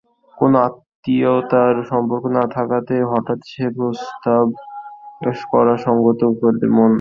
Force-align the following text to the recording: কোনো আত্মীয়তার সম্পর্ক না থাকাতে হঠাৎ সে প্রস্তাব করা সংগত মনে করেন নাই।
কোনো 0.37 0.55
আত্মীয়তার 0.61 1.75
সম্পর্ক 1.89 2.23
না 2.37 2.43
থাকাতে 2.55 2.95
হঠাৎ 3.11 3.39
সে 3.47 3.65
প্রস্তাব 3.75 4.45
করা 5.51 5.75
সংগত 5.85 6.19
মনে 6.23 6.39
করেন 6.41 6.69
নাই। 6.69 6.89